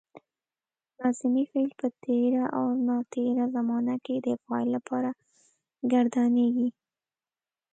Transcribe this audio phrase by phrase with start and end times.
[0.99, 5.09] لازمي فعل په تېره او ناتېره زمانه کې د فاعل لپاره
[5.91, 6.69] ګردانیږي.